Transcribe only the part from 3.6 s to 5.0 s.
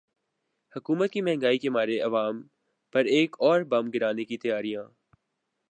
بم گرانے کی تیاریاں